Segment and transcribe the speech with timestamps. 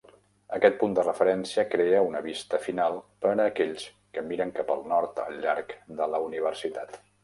[0.57, 4.85] Aquest punt de referència crea una vista final per a aquells que miren cap al
[4.97, 7.03] nord al llarg de la Universitat.